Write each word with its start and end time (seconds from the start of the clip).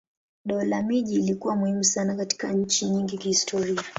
Dola 0.45 0.81
miji 0.81 1.15
ilikuwa 1.19 1.55
muhimu 1.55 1.83
sana 1.83 2.15
katika 2.15 2.53
nchi 2.53 2.85
nyingi 2.85 3.17
kihistoria. 3.17 3.83